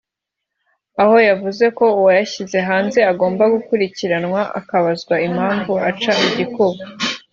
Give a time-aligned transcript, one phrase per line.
[1.01, 6.81] aho yavuze ko uwayashyize hanze agomba gukurikiranwa akabazwa impamvu aca igikuba